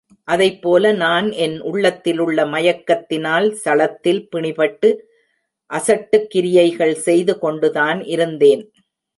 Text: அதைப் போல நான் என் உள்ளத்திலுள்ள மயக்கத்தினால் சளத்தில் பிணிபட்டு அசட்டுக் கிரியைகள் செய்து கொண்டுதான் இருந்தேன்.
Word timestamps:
அதைப் 0.27 0.61
போல 0.61 0.93
நான் 0.93 1.27
என் 1.37 1.57
உள்ளத்திலுள்ள 1.61 2.45
மயக்கத்தினால் 2.45 3.47
சளத்தில் 3.63 4.23
பிணிபட்டு 4.31 4.89
அசட்டுக் 5.71 6.29
கிரியைகள் 6.29 6.95
செய்து 7.01 7.35
கொண்டுதான் 7.39 8.01
இருந்தேன். 8.07 8.63